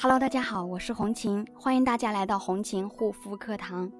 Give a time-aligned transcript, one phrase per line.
[0.00, 3.90] Hello，大家好，我是红琴，欢迎大家来到红琴护肤课堂。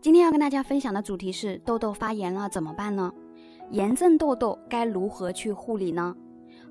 [0.00, 3.12] 今天要跟大家分享的主题是痘痘发炎了怎么办呢？
[3.70, 6.12] 炎症痘痘该如何去护理呢？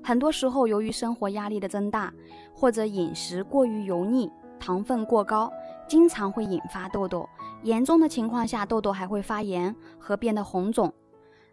[0.02, 2.12] 很多时候，由于生活压力的增大，
[2.52, 4.30] 或者饮食过于油腻、
[4.60, 5.50] 糖分过高，
[5.88, 7.26] 经常会引发痘痘。
[7.62, 10.92] 严重的情况下，痘痘还会发炎和变得红肿。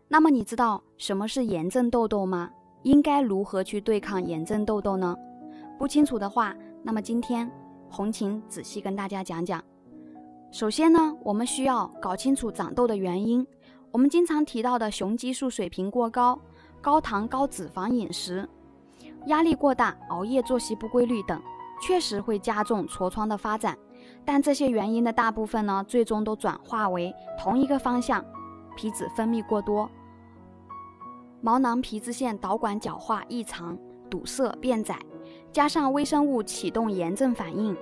[0.09, 2.49] 那么，你知道什么是炎症痘痘吗？
[2.83, 5.15] 应该如何去对抗炎症痘痘呢？
[5.79, 7.49] 不清楚的话，那么今天
[7.89, 9.63] 红琴仔细跟大家讲讲。
[10.51, 13.45] 首先呢，我们需要搞清楚长痘的原因。
[13.91, 16.39] 我们经常提到的雄激素水平过高、
[16.81, 18.47] 高糖高脂肪饮食、
[19.27, 21.41] 压力过大、熬夜、作息不规律等，
[21.81, 23.77] 确实会加重痤疮的发展。
[24.25, 28.25] 但这些原因的大部分呢，最终都转化为同一个方向：
[28.75, 29.89] 皮脂分泌过多、
[31.41, 33.77] 毛囊皮脂腺导管角化异常、
[34.09, 34.97] 堵塞变窄。
[35.51, 37.75] 加上微生物启动炎症反应，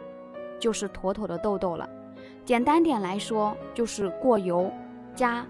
[0.60, 1.88] 就是妥妥的痘痘了。
[2.44, 4.72] 简单点来说，就是过油
[5.14, 5.46] 加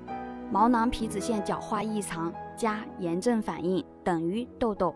[0.52, 4.94] 毛囊皮脂腺角化异常加炎症反应等于痘痘。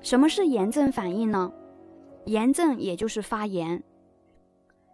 [0.00, 1.52] 什么是炎症反应呢？
[2.26, 3.82] 炎症也就是发炎，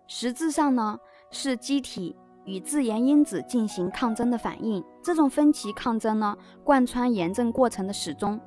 [0.07, 0.99] 实质上呢
[1.31, 4.83] 是机体与自炎因子进行抗争的反应。
[5.03, 8.41] 这种分歧抗争呢，贯穿炎症过程的始终。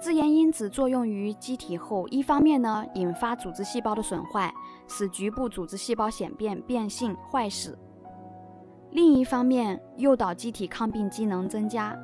[0.00, 4.54] 自炎因子作用于机体后，一方面呢，引发组织细胞的损坏，
[4.86, 7.72] 使局部组织细胞显变、变性、坏死；
[8.92, 11.98] 另一方面，诱导机体抗病机能增加，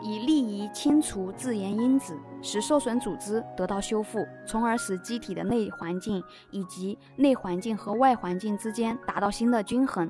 [0.00, 6.22] 以利于清除自炎因子，使受损组织得到修复，从而使机体的内环境
[6.52, 10.08] 以及内环境和外环境之间达到新的均衡。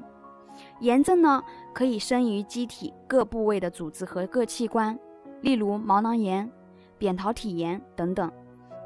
[0.81, 4.99] 炎症呢，可以生于机体各部位的组织和各器官，
[5.41, 6.53] 例如毛囊炎。
[7.01, 8.31] 扁桃体炎等等，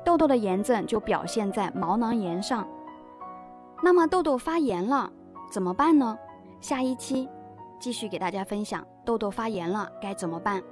[0.04, 2.64] 痘痘的炎症就表现在毛囊炎上。
[3.82, 5.10] 那么痘痘发炎了
[5.50, 6.16] 怎么办呢？
[6.60, 7.28] 下一期
[7.80, 10.62] 继续给大家分享痘痘发炎了该怎么办。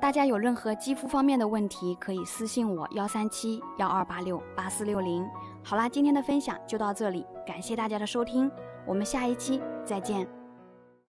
[0.00, 5.24] 大家有任何肌肤方面的问题，可以私信我幺三七幺二八六八四六零。
[5.62, 8.50] 好啦，今天的分享就到这里，感谢大家的收听，
[8.84, 10.37] 我们下一期再见。